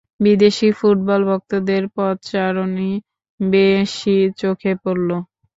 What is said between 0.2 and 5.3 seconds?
বিদেশি ফুটবল ভক্তদের পদচারণই বেশি চোখে পড়ল।